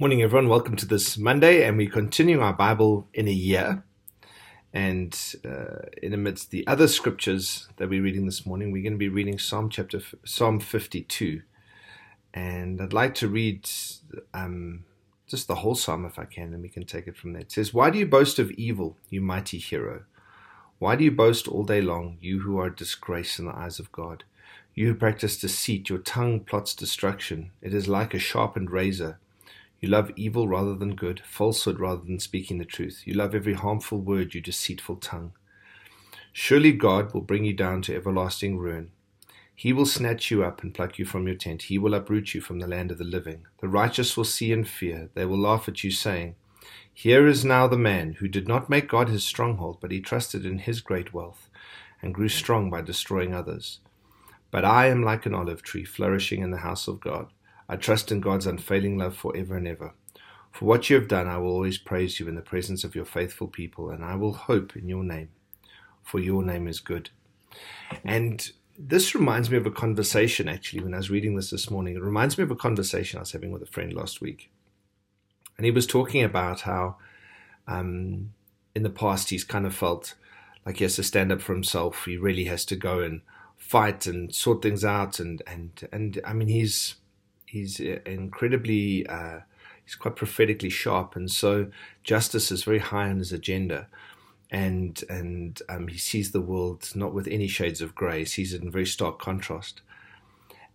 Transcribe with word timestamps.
Morning, 0.00 0.22
everyone. 0.22 0.48
Welcome 0.48 0.74
to 0.74 0.86
this 0.86 1.16
Monday, 1.16 1.64
and 1.64 1.78
we 1.78 1.86
continue 1.86 2.40
our 2.40 2.52
Bible 2.52 3.06
in 3.14 3.28
a 3.28 3.32
year. 3.32 3.84
And 4.72 5.16
uh, 5.44 5.86
in 6.02 6.12
amidst 6.12 6.50
the 6.50 6.66
other 6.66 6.88
scriptures 6.88 7.68
that 7.76 7.88
we're 7.88 8.02
reading 8.02 8.26
this 8.26 8.44
morning, 8.44 8.72
we're 8.72 8.82
going 8.82 8.94
to 8.94 8.98
be 8.98 9.08
reading 9.08 9.38
Psalm 9.38 9.70
chapter 9.70 10.02
Psalm 10.24 10.58
52. 10.58 11.42
And 12.34 12.82
I'd 12.82 12.92
like 12.92 13.14
to 13.14 13.28
read 13.28 13.70
um, 14.34 14.84
just 15.28 15.46
the 15.46 15.54
whole 15.54 15.76
psalm 15.76 16.04
if 16.04 16.18
I 16.18 16.24
can, 16.24 16.52
and 16.52 16.60
we 16.60 16.68
can 16.68 16.84
take 16.84 17.06
it 17.06 17.16
from 17.16 17.32
there. 17.32 17.42
It 17.42 17.52
says, 17.52 17.72
"Why 17.72 17.90
do 17.90 17.98
you 18.00 18.06
boast 18.06 18.40
of 18.40 18.50
evil, 18.50 18.96
you 19.10 19.20
mighty 19.20 19.58
hero? 19.58 20.06
Why 20.80 20.96
do 20.96 21.04
you 21.04 21.12
boast 21.12 21.46
all 21.46 21.62
day 21.62 21.80
long, 21.80 22.18
you 22.20 22.40
who 22.40 22.58
are 22.58 22.66
a 22.66 22.74
disgrace 22.74 23.38
in 23.38 23.46
the 23.46 23.56
eyes 23.56 23.78
of 23.78 23.92
God? 23.92 24.24
You 24.74 24.88
who 24.88 24.94
practice 24.96 25.38
deceit, 25.38 25.88
your 25.88 26.00
tongue 26.00 26.40
plots 26.40 26.74
destruction. 26.74 27.52
It 27.62 27.72
is 27.72 27.86
like 27.86 28.12
a 28.12 28.18
sharpened 28.18 28.72
razor." 28.72 29.20
You 29.84 29.90
love 29.90 30.12
evil 30.16 30.48
rather 30.48 30.74
than 30.74 30.94
good, 30.94 31.20
falsehood 31.26 31.78
rather 31.78 32.00
than 32.02 32.18
speaking 32.18 32.56
the 32.56 32.64
truth. 32.64 33.02
You 33.04 33.12
love 33.12 33.34
every 33.34 33.52
harmful 33.52 34.00
word, 34.00 34.34
you 34.34 34.40
deceitful 34.40 34.96
tongue. 34.96 35.32
Surely 36.32 36.72
God 36.72 37.12
will 37.12 37.20
bring 37.20 37.44
you 37.44 37.52
down 37.52 37.82
to 37.82 37.94
everlasting 37.94 38.56
ruin. 38.56 38.92
He 39.54 39.74
will 39.74 39.84
snatch 39.84 40.30
you 40.30 40.42
up 40.42 40.62
and 40.62 40.72
pluck 40.72 40.98
you 40.98 41.04
from 41.04 41.26
your 41.26 41.36
tent. 41.36 41.64
He 41.64 41.76
will 41.76 41.92
uproot 41.92 42.32
you 42.32 42.40
from 42.40 42.60
the 42.60 42.66
land 42.66 42.92
of 42.92 42.96
the 42.96 43.04
living. 43.04 43.44
The 43.60 43.68
righteous 43.68 44.16
will 44.16 44.24
see 44.24 44.54
and 44.54 44.66
fear. 44.66 45.10
They 45.12 45.26
will 45.26 45.36
laugh 45.36 45.68
at 45.68 45.84
you, 45.84 45.90
saying, 45.90 46.36
Here 46.94 47.26
is 47.26 47.44
now 47.44 47.66
the 47.66 47.76
man 47.76 48.14
who 48.20 48.26
did 48.26 48.48
not 48.48 48.70
make 48.70 48.88
God 48.88 49.10
his 49.10 49.22
stronghold, 49.22 49.82
but 49.82 49.90
he 49.90 50.00
trusted 50.00 50.46
in 50.46 50.60
his 50.60 50.80
great 50.80 51.12
wealth, 51.12 51.50
and 52.00 52.14
grew 52.14 52.30
strong 52.30 52.70
by 52.70 52.80
destroying 52.80 53.34
others. 53.34 53.80
But 54.50 54.64
I 54.64 54.86
am 54.86 55.02
like 55.02 55.26
an 55.26 55.34
olive 55.34 55.62
tree 55.62 55.84
flourishing 55.84 56.40
in 56.40 56.52
the 56.52 56.64
house 56.64 56.88
of 56.88 57.00
God. 57.00 57.33
I 57.68 57.76
trust 57.76 58.12
in 58.12 58.20
God's 58.20 58.46
unfailing 58.46 58.98
love 58.98 59.16
forever 59.16 59.56
and 59.56 59.66
ever. 59.66 59.94
For 60.52 60.66
what 60.66 60.88
you 60.88 60.96
have 60.96 61.08
done, 61.08 61.26
I 61.26 61.38
will 61.38 61.50
always 61.50 61.78
praise 61.78 62.20
you 62.20 62.28
in 62.28 62.36
the 62.36 62.40
presence 62.40 62.84
of 62.84 62.94
your 62.94 63.04
faithful 63.04 63.48
people, 63.48 63.90
and 63.90 64.04
I 64.04 64.14
will 64.14 64.34
hope 64.34 64.76
in 64.76 64.88
your 64.88 65.02
name, 65.02 65.30
for 66.02 66.20
your 66.20 66.44
name 66.44 66.68
is 66.68 66.78
good. 66.78 67.10
And 68.04 68.50
this 68.78 69.14
reminds 69.14 69.50
me 69.50 69.56
of 69.56 69.66
a 69.66 69.70
conversation, 69.70 70.48
actually, 70.48 70.82
when 70.82 70.94
I 70.94 70.98
was 70.98 71.10
reading 71.10 71.34
this 71.36 71.50
this 71.50 71.70
morning. 71.70 71.96
It 71.96 72.02
reminds 72.02 72.38
me 72.38 72.44
of 72.44 72.50
a 72.50 72.56
conversation 72.56 73.18
I 73.18 73.22
was 73.22 73.32
having 73.32 73.50
with 73.50 73.62
a 73.62 73.66
friend 73.66 73.92
last 73.92 74.20
week. 74.20 74.50
And 75.56 75.64
he 75.64 75.70
was 75.70 75.86
talking 75.86 76.22
about 76.24 76.62
how 76.62 76.96
um, 77.66 78.32
in 78.74 78.82
the 78.82 78.90
past 78.90 79.30
he's 79.30 79.44
kind 79.44 79.66
of 79.66 79.74
felt 79.74 80.14
like 80.66 80.78
he 80.78 80.84
has 80.84 80.96
to 80.96 81.02
stand 81.02 81.30
up 81.30 81.40
for 81.40 81.52
himself. 81.52 82.04
He 82.04 82.16
really 82.16 82.44
has 82.44 82.64
to 82.66 82.76
go 82.76 83.00
and 83.00 83.22
fight 83.56 84.06
and 84.06 84.34
sort 84.34 84.62
things 84.62 84.84
out. 84.84 85.20
And, 85.20 85.42
and, 85.46 85.88
and 85.92 86.20
I 86.24 86.32
mean, 86.32 86.48
he's 86.48 86.96
he's 87.54 87.80
uh, 87.80 88.00
incredibly 88.04 89.06
uh, 89.06 89.40
he's 89.84 89.94
quite 89.94 90.16
prophetically 90.16 90.70
sharp, 90.70 91.16
and 91.16 91.30
so 91.30 91.68
justice 92.02 92.50
is 92.50 92.64
very 92.64 92.80
high 92.80 93.08
on 93.08 93.18
his 93.18 93.32
agenda. 93.32 93.86
And 94.50 95.02
and 95.08 95.60
um, 95.68 95.88
he 95.88 95.98
sees 95.98 96.30
the 96.30 96.40
world 96.40 96.90
not 96.94 97.14
with 97.14 97.26
any 97.28 97.48
shades 97.48 97.80
of 97.80 97.94
grey. 97.94 98.20
He 98.20 98.24
sees 98.24 98.52
it 98.52 98.62
in 98.62 98.70
very 98.70 98.86
stark 98.86 99.18
contrast. 99.18 99.80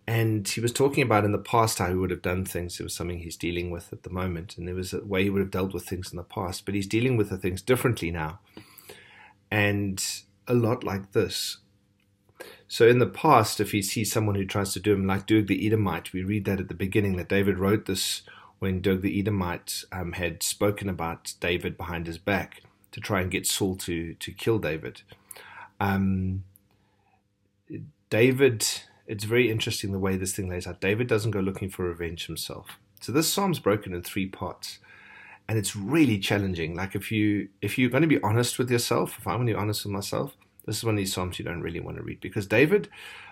And 0.07 0.47
he 0.47 0.59
was 0.59 0.73
talking 0.73 1.03
about 1.03 1.23
in 1.23 1.33
the 1.33 1.37
past 1.37 1.77
how 1.77 1.89
he 1.89 1.93
would 1.93 2.09
have 2.09 2.23
done 2.23 2.43
things. 2.43 2.79
It 2.79 2.83
was 2.83 2.95
something 2.95 3.19
he's 3.19 3.37
dealing 3.37 3.69
with 3.69 3.93
at 3.93 4.01
the 4.01 4.09
moment, 4.09 4.57
and 4.57 4.67
there 4.67 4.73
was 4.73 4.91
a 4.91 5.05
way 5.05 5.23
he 5.23 5.29
would 5.29 5.41
have 5.41 5.51
dealt 5.51 5.73
with 5.73 5.85
things 5.85 6.11
in 6.11 6.17
the 6.17 6.23
past. 6.23 6.65
But 6.65 6.73
he's 6.73 6.87
dealing 6.87 7.15
with 7.15 7.29
the 7.29 7.37
things 7.37 7.61
differently 7.61 8.09
now, 8.09 8.39
and 9.51 10.03
a 10.47 10.53
lot 10.53 10.83
like 10.83 11.11
this. 11.11 11.57
So 12.67 12.87
in 12.87 12.99
the 12.99 13.07
past, 13.07 13.59
if 13.59 13.71
he 13.71 13.81
sees 13.81 14.11
someone 14.11 14.35
who 14.35 14.45
tries 14.45 14.73
to 14.73 14.79
do 14.79 14.93
him 14.93 15.07
like 15.07 15.25
Doeg 15.25 15.47
the 15.47 15.65
Edomite, 15.65 16.13
we 16.13 16.23
read 16.23 16.45
that 16.45 16.59
at 16.59 16.67
the 16.67 16.73
beginning 16.75 17.17
that 17.17 17.29
David 17.29 17.57
wrote 17.57 17.85
this 17.85 18.21
when 18.59 18.81
Doeg 18.81 19.01
the 19.01 19.19
Edomite 19.19 19.83
um, 19.91 20.13
had 20.13 20.43
spoken 20.43 20.87
about 20.89 21.33
David 21.39 21.77
behind 21.77 22.05
his 22.05 22.17
back 22.17 22.61
to 22.91 22.99
try 22.99 23.21
and 23.21 23.31
get 23.31 23.47
Saul 23.47 23.75
to 23.77 24.13
to 24.13 24.31
kill 24.31 24.59
David. 24.59 25.01
Um, 25.79 26.43
David, 28.09 28.65
it's 29.07 29.23
very 29.23 29.49
interesting 29.49 29.91
the 29.91 29.99
way 29.99 30.17
this 30.17 30.35
thing 30.35 30.49
lays 30.49 30.67
out. 30.67 30.81
David 30.81 31.07
doesn't 31.07 31.31
go 31.31 31.39
looking 31.39 31.69
for 31.69 31.85
revenge 31.85 32.27
himself. 32.27 32.77
So 33.01 33.11
this 33.11 33.31
psalm's 33.31 33.59
broken 33.59 33.93
in 33.93 34.01
three 34.01 34.27
parts, 34.27 34.79
and 35.47 35.57
it's 35.57 35.75
really 35.75 36.19
challenging. 36.19 36.75
Like 36.75 36.95
if 36.95 37.11
you 37.11 37.49
if 37.61 37.77
you're 37.77 37.89
going 37.89 38.01
to 38.01 38.07
be 38.07 38.21
honest 38.21 38.59
with 38.59 38.69
yourself, 38.69 39.17
if 39.17 39.27
I'm 39.27 39.37
going 39.37 39.47
to 39.47 39.53
be 39.53 39.59
honest 39.59 39.85
with 39.85 39.93
myself, 39.93 40.35
this 40.65 40.77
is 40.77 40.83
one 40.83 40.95
of 40.95 40.97
these 40.97 41.13
Psalms 41.13 41.39
you 41.39 41.45
don't 41.45 41.61
really 41.61 41.79
want 41.79 41.97
to 41.97 42.03
read 42.03 42.21
because 42.21 42.47
David, 42.47 42.89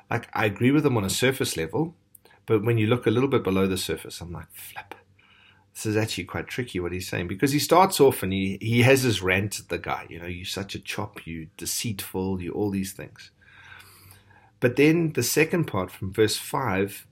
like, 0.09 0.27
I 0.33 0.45
agree 0.45 0.71
with 0.71 0.85
him 0.85 0.97
on 0.97 1.03
a 1.03 1.09
surface 1.09 1.57
level, 1.57 1.95
but 2.45 2.63
when 2.63 2.77
you 2.77 2.87
look 2.87 3.05
a 3.05 3.11
little 3.11 3.29
bit 3.29 3.43
below 3.43 3.67
the 3.67 3.77
surface, 3.77 4.21
I'm 4.21 4.31
like, 4.31 4.51
flip. 4.51 4.95
This 5.73 5.85
is 5.85 5.97
actually 5.97 6.23
quite 6.23 6.47
tricky 6.47 6.79
what 6.79 6.91
he's 6.91 7.07
saying 7.07 7.27
because 7.27 7.51
he 7.51 7.59
starts 7.59 7.99
off 7.99 8.23
and 8.23 8.33
he, 8.33 8.57
he 8.59 8.81
has 8.81 9.03
his 9.03 9.21
rant 9.21 9.59
at 9.59 9.69
the 9.69 9.77
guy, 9.77 10.07
you 10.09 10.19
know, 10.19 10.25
you're 10.25 10.45
such 10.45 10.73
a 10.73 10.79
chop, 10.79 11.27
you 11.27 11.49
deceitful, 11.55 12.41
you 12.41 12.51
all 12.51 12.71
these 12.71 12.93
things. 12.93 13.29
But 14.59 14.75
then 14.75 15.13
the 15.13 15.21
second 15.21 15.65
part 15.65 15.91
from 15.91 16.11
verse 16.11 16.37
5 16.37 17.05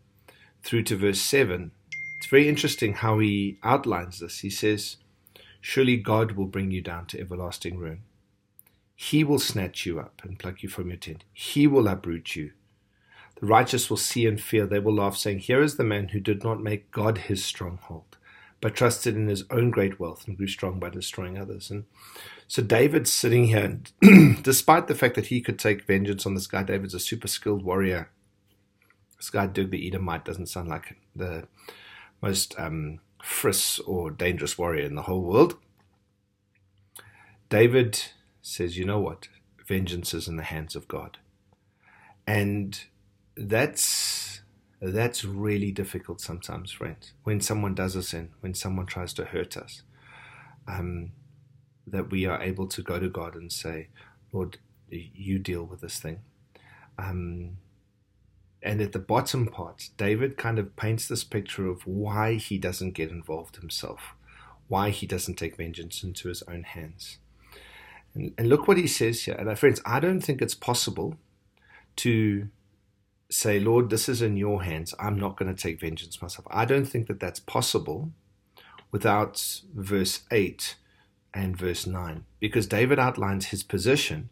through 0.64 0.84
to 0.84 0.98
verse 0.98 1.22
7, 1.22 1.72
it's 2.18 2.28
very 2.28 2.50
interesting 2.50 2.94
how 2.94 3.20
he 3.20 3.60
outlines 3.62 4.20
this. 4.20 4.40
He 4.40 4.50
says, 4.50 4.98
Surely 5.62 5.98
God 5.98 6.32
will 6.32 6.48
bring 6.48 6.72
you 6.72 6.82
down 6.82 7.06
to 7.08 7.20
everlasting 7.20 7.78
ruin. 7.78 8.02
He 8.96 9.24
will 9.24 9.40
snatch 9.40 9.86
you 9.86 10.00
up 10.00 10.22
and 10.24 10.40
pluck 10.40 10.64
you 10.64 10.70
from 10.70 10.88
your 10.88 10.98
tent. 10.98 11.26
He 11.34 11.68
will 11.68 11.88
uproot 11.88 12.36
you. 12.36 12.52
The 13.40 13.46
righteous 13.46 13.90
will 13.90 13.98
see 13.98 14.26
and 14.26 14.40
fear. 14.40 14.66
They 14.66 14.80
will 14.80 14.96
laugh, 14.96 15.18
saying, 15.18 15.40
Here 15.40 15.62
is 15.62 15.76
the 15.76 15.84
man 15.84 16.10
who 16.10 16.20
did 16.22 16.44
not 16.44 16.64
make 16.64 16.92
God 16.92 17.18
his 17.18 17.44
stronghold, 17.44 18.18
but 18.62 18.74
trusted 18.74 19.16
in 19.18 19.28
his 19.28 19.44
own 19.52 19.70
great 19.70 20.00
wealth 20.00 20.26
and 20.26 20.38
grew 20.38 20.48
strong 20.48 20.80
by 20.80 20.90
destroying 20.90 21.38
others. 21.38 21.70
And 21.70 21.84
so 22.48 22.64
David's 22.64 23.12
sitting 23.12 23.48
here, 23.48 23.78
and 24.02 24.42
despite 24.44 24.88
the 24.88 24.96
fact 24.96 25.16
that 25.16 25.28
he 25.28 25.42
could 25.42 25.60
take 25.60 25.86
vengeance 25.86 26.26
on 26.26 26.34
this 26.34 26.48
guy, 26.48 26.64
David's 26.64 26.94
a 26.94 27.00
super 27.00 27.28
skilled 27.28 27.64
warrior. 27.64 28.10
This 29.18 29.30
guy, 29.30 29.48
Doeg 29.48 29.72
the 29.72 29.86
Edomite, 29.86 30.24
doesn't 30.24 30.48
sound 30.48 30.70
like 30.70 30.96
the 31.14 31.48
most 32.22 32.58
um, 32.58 33.00
friss 33.22 33.82
or 33.86 34.10
dangerous 34.10 34.58
warrior 34.58 34.86
in 34.86 34.96
the 34.96 35.02
whole 35.02 35.24
world. 35.24 35.58
David 37.50 38.02
says, 38.46 38.78
you 38.78 38.86
know 38.86 39.00
what? 39.00 39.28
Vengeance 39.66 40.14
is 40.14 40.28
in 40.28 40.38
the 40.38 40.44
hands 40.44 40.76
of 40.76 40.88
God. 40.88 41.18
And 42.28 42.80
that's 43.36 44.42
that's 44.82 45.26
really 45.26 45.72
difficult 45.72 46.22
sometimes, 46.22 46.72
friends. 46.72 47.14
When 47.24 47.42
someone 47.42 47.74
does 47.74 47.96
us 47.96 48.14
in, 48.14 48.30
when 48.42 48.54
someone 48.54 48.86
tries 48.86 49.14
to 49.14 49.26
hurt 49.26 49.58
us, 49.58 49.82
um, 50.68 51.14
that 51.88 52.12
we 52.12 52.26
are 52.26 52.42
able 52.42 52.68
to 52.68 52.84
go 52.84 53.00
to 53.00 53.10
God 53.10 53.36
and 53.36 53.52
say, 53.52 53.90
Lord, 54.32 54.60
you 54.90 55.40
deal 55.40 55.64
with 55.64 55.82
this 55.82 56.00
thing. 56.00 56.20
Um, 57.00 57.58
and 58.62 58.82
at 58.82 58.92
the 58.92 59.00
bottom 59.00 59.48
part, 59.48 59.90
David 59.98 60.38
kind 60.38 60.60
of 60.60 60.76
paints 60.76 61.08
this 61.08 61.24
picture 61.24 61.68
of 61.68 61.88
why 61.88 62.36
he 62.36 62.58
doesn't 62.58 62.92
get 62.92 63.10
involved 63.10 63.56
himself, 63.56 64.14
why 64.68 64.92
he 64.92 65.08
doesn't 65.08 65.36
take 65.36 65.58
vengeance 65.58 66.04
into 66.04 66.28
his 66.28 66.44
own 66.44 66.64
hands. 66.64 67.18
And, 68.16 68.34
and 68.38 68.50
look 68.50 68.68
what 68.68 68.78
he 68.78 68.88
says 68.88 69.24
here. 69.24 69.36
And 69.36 69.50
uh, 69.50 69.56
friends, 69.56 69.82
I 69.86 70.00
don't 70.00 70.22
think 70.22 70.42
it's 70.42 70.56
possible 70.56 71.18
to 71.98 72.48
say, 73.30 73.60
Lord, 73.60 73.90
this 73.90 74.10
is 74.10 74.22
in 74.22 74.38
your 74.38 74.64
hands. 74.64 74.96
I'm 75.00 75.20
not 75.20 75.38
going 75.38 75.54
to 75.54 75.62
take 75.62 75.80
vengeance 75.80 76.22
myself. 76.22 76.48
I 76.50 76.66
don't 76.66 76.86
think 76.86 77.08
that 77.08 77.20
that's 77.20 77.40
possible 77.40 78.12
without 78.92 79.62
verse 79.74 80.22
8 80.32 80.76
and 81.34 81.58
verse 81.58 81.86
9, 81.86 82.24
because 82.40 82.66
David 82.66 82.98
outlines 82.98 83.48
his 83.48 83.62
position 83.62 84.30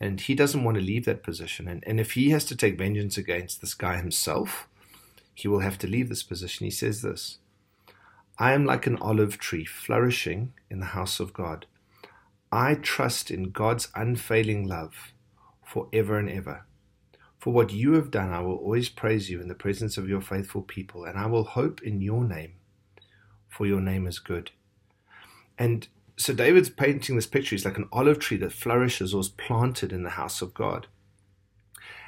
and 0.00 0.20
he 0.20 0.34
doesn't 0.34 0.64
want 0.64 0.76
to 0.76 0.82
leave 0.82 1.04
that 1.04 1.22
position. 1.22 1.66
And, 1.68 1.82
and 1.86 1.98
if 1.98 2.12
he 2.12 2.30
has 2.30 2.44
to 2.46 2.56
take 2.56 2.78
vengeance 2.78 3.16
against 3.16 3.60
this 3.60 3.74
guy 3.74 3.96
himself, 3.96 4.68
he 5.34 5.48
will 5.48 5.60
have 5.60 5.78
to 5.78 5.86
leave 5.86 6.08
this 6.08 6.22
position. 6.22 6.64
He 6.64 6.70
says 6.70 7.02
this 7.02 7.38
I 8.38 8.52
am 8.52 8.64
like 8.64 8.86
an 8.86 8.98
olive 8.98 9.38
tree 9.38 9.64
flourishing 9.64 10.52
in 10.70 10.80
the 10.80 10.86
house 10.86 11.20
of 11.20 11.32
God. 11.32 11.66
I 12.54 12.76
trust 12.76 13.32
in 13.32 13.50
God's 13.50 13.88
unfailing 13.96 14.68
love 14.68 15.12
forever 15.64 16.20
and 16.20 16.30
ever. 16.30 16.66
For 17.36 17.52
what 17.52 17.72
you 17.72 17.94
have 17.94 18.12
done, 18.12 18.32
I 18.32 18.40
will 18.42 18.54
always 18.54 18.88
praise 18.88 19.28
you 19.28 19.40
in 19.40 19.48
the 19.48 19.56
presence 19.56 19.98
of 19.98 20.08
your 20.08 20.20
faithful 20.20 20.62
people, 20.62 21.04
and 21.04 21.18
I 21.18 21.26
will 21.26 21.42
hope 21.42 21.82
in 21.82 22.00
your 22.00 22.22
name, 22.22 22.52
for 23.48 23.66
your 23.66 23.80
name 23.80 24.06
is 24.06 24.20
good. 24.20 24.52
And 25.58 25.88
so 26.16 26.32
David's 26.32 26.70
painting 26.70 27.16
this 27.16 27.26
picture. 27.26 27.56
He's 27.56 27.64
like 27.64 27.76
an 27.76 27.88
olive 27.90 28.20
tree 28.20 28.36
that 28.36 28.52
flourishes 28.52 29.12
or 29.12 29.20
is 29.20 29.28
planted 29.28 29.92
in 29.92 30.04
the 30.04 30.10
house 30.10 30.40
of 30.40 30.54
God. 30.54 30.86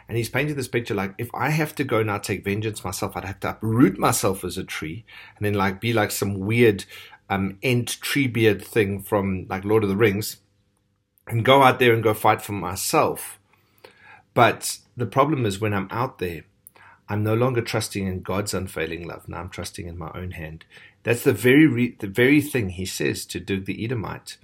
And 0.09 0.17
he's 0.17 0.29
painting 0.29 0.55
this 0.55 0.69
picture 0.69 0.95
like 0.95 1.15
if 1.19 1.29
I 1.35 1.51
have 1.51 1.75
to 1.75 1.85
go 1.85 2.05
now 2.05 2.19
take 2.19 2.45
vengeance 2.45 2.85
myself, 2.85 3.17
I'd 3.17 3.25
have 3.25 3.41
to 3.41 3.51
uproot 3.51 3.99
myself 3.99 4.45
as 4.45 4.57
a 4.57 4.63
tree 4.63 5.05
and 5.37 5.45
then 5.45 5.55
like 5.55 5.81
be 5.81 5.93
like 5.93 6.13
some 6.13 6.39
weird 6.39 6.85
um, 7.29 7.59
Ent 7.63 7.99
Treebeard 8.01 8.63
thing 8.63 9.03
from 9.03 9.47
like 9.49 9.65
Lord 9.65 9.83
of 9.83 9.89
the 9.89 9.97
Rings 9.97 10.39
and 11.27 11.45
go 11.45 11.63
out 11.63 11.79
there 11.79 11.93
and 11.93 12.03
go 12.03 12.15
fight 12.15 12.43
for 12.43 12.53
myself. 12.53 13.39
But 14.35 14.79
the 14.97 15.07
problem 15.07 15.45
is 15.47 15.61
when 15.61 15.75
I'm 15.75 15.89
out 15.91 16.19
there, 16.19 16.43
I'm 17.09 17.23
no 17.23 17.35
longer 17.35 17.63
trusting 17.63 18.07
in 18.07 18.23
God's 18.23 18.55
unfailing 18.55 19.07
love. 19.07 19.29
Now 19.29 19.39
I'm 19.39 19.49
trusting 19.49 19.87
in 19.87 19.97
my 19.97 20.11
own 20.15 20.33
hand. 20.33 20.65
That's 21.05 21.25
the 21.25 21.33
very 21.33 21.67
re- 21.67 21.97
the 21.99 22.09
very 22.09 22.41
thing 22.41 22.71
he 22.71 22.85
says 22.85 23.25
to 23.27 23.41
Doeg 23.41 23.65
the 23.65 23.85
Edomite. 23.85 24.39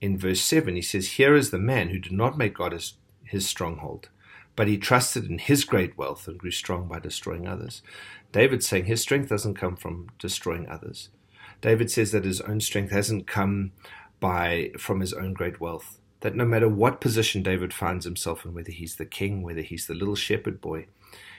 In 0.00 0.16
verse 0.16 0.40
7, 0.40 0.74
he 0.76 0.82
says, 0.82 1.12
Here 1.12 1.34
is 1.34 1.50
the 1.50 1.58
man 1.58 1.88
who 1.88 1.98
did 1.98 2.12
not 2.12 2.38
make 2.38 2.54
God 2.54 2.72
his, 2.72 2.94
his 3.24 3.46
stronghold, 3.46 4.08
but 4.54 4.68
he 4.68 4.78
trusted 4.78 5.24
in 5.26 5.38
his 5.38 5.64
great 5.64 5.98
wealth 5.98 6.28
and 6.28 6.38
grew 6.38 6.52
strong 6.52 6.86
by 6.86 7.00
destroying 7.00 7.46
others. 7.48 7.82
David's 8.32 8.66
saying 8.68 8.84
his 8.84 9.02
strength 9.02 9.28
doesn't 9.28 9.54
come 9.54 9.76
from 9.76 10.08
destroying 10.18 10.68
others. 10.68 11.08
David 11.60 11.90
says 11.90 12.12
that 12.12 12.24
his 12.24 12.40
own 12.42 12.60
strength 12.60 12.92
hasn't 12.92 13.26
come 13.26 13.72
by 14.20 14.70
from 14.78 15.00
his 15.00 15.12
own 15.12 15.32
great 15.32 15.60
wealth. 15.60 15.98
That 16.20 16.34
no 16.34 16.44
matter 16.44 16.68
what 16.68 17.00
position 17.00 17.42
David 17.42 17.72
finds 17.72 18.04
himself 18.04 18.44
in, 18.44 18.52
whether 18.52 18.72
he's 18.72 18.96
the 18.96 19.06
king, 19.06 19.42
whether 19.42 19.60
he's 19.60 19.86
the 19.86 19.94
little 19.94 20.16
shepherd 20.16 20.60
boy, 20.60 20.86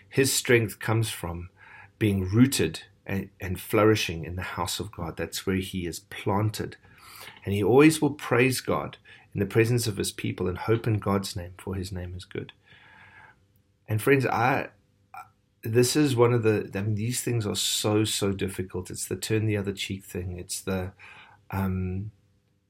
his 0.08 0.32
strength 0.32 0.80
comes 0.80 1.10
from 1.10 1.50
being 1.98 2.30
rooted 2.30 2.84
and, 3.06 3.30
and 3.42 3.60
flourishing 3.60 4.24
in 4.24 4.36
the 4.36 4.42
house 4.42 4.80
of 4.80 4.92
God. 4.92 5.18
That's 5.18 5.46
where 5.46 5.58
he 5.58 5.86
is 5.86 6.00
planted. 6.00 6.78
And 7.44 7.54
he 7.54 7.64
always 7.64 8.02
will 8.02 8.12
praise 8.12 8.62
God 8.62 8.98
in 9.34 9.40
the 9.40 9.46
presence 9.46 9.86
of 9.88 9.98
his 9.98 10.12
people 10.12 10.48
and 10.48 10.58
hope 10.58 10.88
in 10.88 11.00
God's 11.00 11.36
name, 11.36 11.54
for 11.58 11.76
his 11.76 11.92
name 11.92 12.14
is 12.16 12.26
good. 12.26 12.54
And 13.88 14.02
friends, 14.02 14.26
I 14.26 14.70
this 15.64 15.96
is 15.96 16.16
one 16.16 16.34
of 16.34 16.44
the 16.44 16.70
I 16.74 16.82
mean 16.82 16.96
these 16.96 17.22
things 17.22 17.46
are 17.46 17.56
so 17.56 18.04
so 18.04 18.32
difficult. 18.32 18.90
It's 18.90 19.08
the 19.08 19.16
turn 19.16 19.46
the 19.46 19.58
other 19.58 19.74
cheek 19.74 20.04
thing. 20.04 20.38
It's 20.38 20.62
the 20.62 20.92
um 21.52 22.12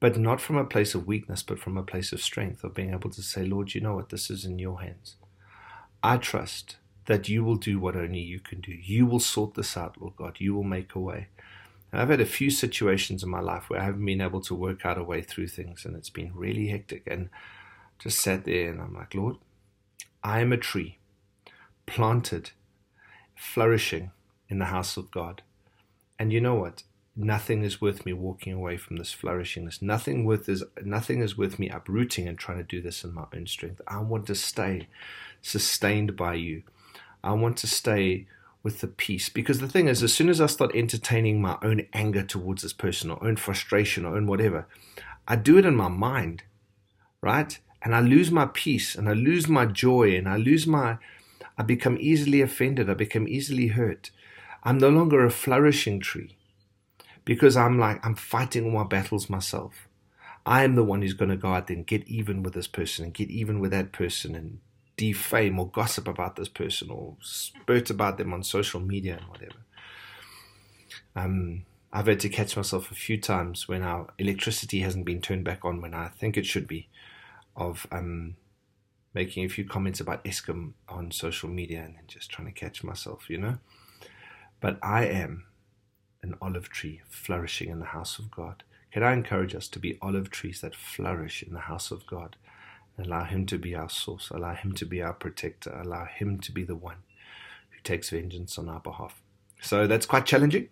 but 0.00 0.18
not 0.18 0.40
from 0.40 0.56
a 0.56 0.64
place 0.64 0.94
of 0.94 1.06
weakness, 1.06 1.42
but 1.42 1.58
from 1.58 1.76
a 1.76 1.82
place 1.82 2.12
of 2.12 2.22
strength, 2.22 2.64
of 2.64 2.74
being 2.74 2.92
able 2.92 3.10
to 3.10 3.22
say, 3.22 3.44
Lord, 3.44 3.74
you 3.74 3.82
know 3.82 3.96
what, 3.96 4.08
this 4.08 4.30
is 4.30 4.46
in 4.46 4.58
your 4.58 4.80
hands. 4.80 5.16
I 6.02 6.16
trust 6.16 6.78
that 7.04 7.28
you 7.28 7.44
will 7.44 7.56
do 7.56 7.78
what 7.78 7.96
only 7.96 8.20
you 8.20 8.40
can 8.40 8.60
do. 8.62 8.72
You 8.72 9.04
will 9.04 9.20
sort 9.20 9.54
this 9.54 9.76
out, 9.76 10.00
Lord 10.00 10.16
God. 10.16 10.36
You 10.38 10.54
will 10.54 10.64
make 10.64 10.94
a 10.94 11.00
way. 11.00 11.28
And 11.92 12.00
I've 12.00 12.08
had 12.08 12.20
a 12.20 12.26
few 12.26 12.50
situations 12.50 13.22
in 13.22 13.28
my 13.28 13.40
life 13.40 13.68
where 13.68 13.80
I 13.80 13.84
haven't 13.84 14.04
been 14.04 14.20
able 14.20 14.40
to 14.42 14.54
work 14.54 14.86
out 14.86 14.96
a 14.96 15.04
way 15.04 15.20
through 15.20 15.48
things, 15.48 15.84
and 15.84 15.96
it's 15.96 16.10
been 16.10 16.32
really 16.34 16.68
hectic. 16.68 17.02
And 17.06 17.28
just 17.98 18.20
sat 18.20 18.44
there 18.44 18.70
and 18.70 18.80
I'm 18.80 18.94
like, 18.94 19.14
Lord, 19.14 19.36
I 20.22 20.40
am 20.40 20.52
a 20.52 20.56
tree 20.56 20.98
planted, 21.86 22.52
flourishing 23.40 24.10
in 24.48 24.58
the 24.58 24.66
house 24.66 24.96
of 24.96 25.10
God. 25.10 25.42
And 26.18 26.32
you 26.32 26.40
know 26.40 26.54
what? 26.54 26.82
nothing 27.16 27.62
is 27.62 27.80
worth 27.80 28.06
me 28.06 28.12
walking 28.12 28.52
away 28.52 28.76
from 28.76 28.96
this 28.96 29.14
flourishingness. 29.14 29.82
Nothing 29.82 30.24
worth 30.24 30.48
is 30.48 30.64
nothing 30.82 31.20
is 31.20 31.36
worth 31.36 31.58
me 31.58 31.68
uprooting 31.68 32.28
and 32.28 32.38
trying 32.38 32.58
to 32.58 32.64
do 32.64 32.80
this 32.80 33.04
in 33.04 33.12
my 33.12 33.24
own 33.34 33.46
strength. 33.46 33.80
I 33.86 33.98
want 33.98 34.26
to 34.26 34.34
stay 34.34 34.88
sustained 35.42 36.16
by 36.16 36.34
you. 36.34 36.62
I 37.22 37.32
want 37.32 37.56
to 37.58 37.66
stay 37.66 38.26
with 38.62 38.80
the 38.80 38.86
peace. 38.86 39.28
Because 39.28 39.60
the 39.60 39.68
thing 39.68 39.88
is, 39.88 40.02
as 40.02 40.12
soon 40.12 40.28
as 40.28 40.40
I 40.40 40.46
start 40.46 40.74
entertaining 40.74 41.40
my 41.40 41.56
own 41.62 41.86
anger 41.92 42.22
towards 42.22 42.62
this 42.62 42.72
person 42.72 43.10
or 43.10 43.24
own 43.24 43.36
frustration 43.36 44.04
or 44.04 44.16
own 44.16 44.26
whatever, 44.26 44.66
I 45.26 45.36
do 45.36 45.58
it 45.58 45.66
in 45.66 45.74
my 45.74 45.88
mind, 45.88 46.42
right? 47.20 47.58
And 47.82 47.94
I 47.94 48.00
lose 48.00 48.30
my 48.30 48.46
peace 48.46 48.94
and 48.94 49.08
I 49.08 49.14
lose 49.14 49.48
my 49.48 49.64
joy 49.66 50.14
and 50.14 50.28
I 50.28 50.36
lose 50.36 50.66
my 50.66 50.98
I 51.60 51.62
become 51.62 51.98
easily 52.00 52.40
offended, 52.40 52.88
I 52.88 52.94
become 52.94 53.28
easily 53.28 53.66
hurt. 53.66 54.10
I'm 54.62 54.78
no 54.78 54.88
longer 54.88 55.22
a 55.22 55.30
flourishing 55.30 56.00
tree 56.00 56.38
because 57.26 57.54
I'm 57.54 57.78
like, 57.78 58.00
I'm 58.02 58.14
fighting 58.14 58.64
all 58.64 58.70
my 58.70 58.84
battles 58.84 59.28
myself. 59.28 59.86
I 60.46 60.64
am 60.64 60.74
the 60.74 60.82
one 60.82 61.02
who's 61.02 61.12
going 61.12 61.28
to 61.28 61.36
go 61.36 61.52
out 61.52 61.66
there 61.66 61.76
and 61.76 61.86
get 61.86 62.08
even 62.08 62.42
with 62.42 62.54
this 62.54 62.66
person 62.66 63.04
and 63.04 63.12
get 63.12 63.28
even 63.28 63.60
with 63.60 63.72
that 63.72 63.92
person 63.92 64.34
and 64.34 64.60
defame 64.96 65.58
or 65.58 65.68
gossip 65.68 66.08
about 66.08 66.36
this 66.36 66.48
person 66.48 66.88
or 66.90 67.16
spurt 67.20 67.90
about 67.90 68.16
them 68.16 68.32
on 68.32 68.42
social 68.42 68.80
media 68.80 69.18
and 69.18 69.28
whatever. 69.28 69.58
Um, 71.14 71.66
I've 71.92 72.06
had 72.06 72.20
to 72.20 72.30
catch 72.30 72.56
myself 72.56 72.90
a 72.90 72.94
few 72.94 73.20
times 73.20 73.68
when 73.68 73.82
our 73.82 74.06
electricity 74.16 74.80
hasn't 74.80 75.04
been 75.04 75.20
turned 75.20 75.44
back 75.44 75.62
on 75.66 75.82
when 75.82 75.92
I 75.92 76.08
think 76.08 76.38
it 76.38 76.46
should 76.46 76.66
be, 76.66 76.88
of 77.54 77.86
um, 77.92 78.36
making 79.14 79.44
a 79.44 79.48
few 79.48 79.64
comments 79.64 80.00
about 80.00 80.24
Eskom 80.24 80.72
on 80.88 81.10
social 81.10 81.48
media 81.48 81.82
and 81.82 81.96
then 81.96 82.04
just 82.06 82.30
trying 82.30 82.46
to 82.46 82.52
catch 82.52 82.84
myself, 82.84 83.28
you 83.28 83.38
know. 83.38 83.58
But 84.60 84.78
I 84.82 85.06
am 85.06 85.46
an 86.22 86.36
olive 86.40 86.68
tree 86.68 87.00
flourishing 87.08 87.70
in 87.70 87.80
the 87.80 87.86
house 87.86 88.18
of 88.18 88.30
God. 88.30 88.62
Can 88.92 89.02
I 89.02 89.12
encourage 89.12 89.54
us 89.54 89.68
to 89.68 89.78
be 89.78 89.98
olive 90.02 90.30
trees 90.30 90.60
that 90.60 90.74
flourish 90.74 91.42
in 91.42 91.54
the 91.54 91.60
house 91.60 91.90
of 91.90 92.06
God? 92.06 92.36
Allow 92.98 93.24
Him 93.24 93.46
to 93.46 93.58
be 93.58 93.74
our 93.74 93.88
source, 93.88 94.30
allow 94.30 94.54
Him 94.54 94.72
to 94.74 94.84
be 94.84 95.00
our 95.00 95.12
protector, 95.12 95.70
allow 95.82 96.04
Him 96.04 96.38
to 96.40 96.52
be 96.52 96.64
the 96.64 96.74
one 96.74 96.98
who 97.70 97.80
takes 97.82 98.10
vengeance 98.10 98.58
on 98.58 98.68
our 98.68 98.80
behalf. 98.80 99.22
So 99.62 99.86
that's 99.86 100.06
quite 100.06 100.26
challenging. 100.26 100.68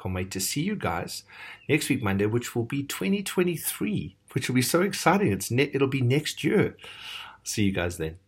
Can't 0.00 0.14
wait 0.14 0.30
to 0.32 0.40
see 0.40 0.62
you 0.62 0.76
guys 0.76 1.24
next 1.68 1.88
week, 1.88 2.02
Monday, 2.02 2.26
which 2.26 2.54
will 2.54 2.64
be 2.64 2.82
2023, 2.82 4.16
which 4.32 4.48
will 4.48 4.54
be 4.54 4.62
so 4.62 4.82
exciting. 4.82 5.32
It's 5.32 5.50
ne- 5.50 5.70
it'll 5.72 5.88
be 5.88 6.00
next 6.00 6.42
year. 6.44 6.76
See 7.42 7.64
you 7.64 7.72
guys 7.72 7.96
then. 7.96 8.18